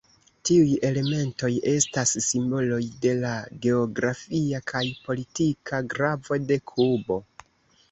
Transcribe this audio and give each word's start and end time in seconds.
Tiuj 0.49 0.69
elementoj 0.87 1.49
estas 1.73 2.13
simboloj 2.29 2.79
de 3.05 3.13
la 3.27 3.35
geografia 3.67 4.63
kaj 4.73 4.83
politika 5.05 5.85
gravo 5.95 6.43
de 6.51 6.61
Kubo. 6.75 7.23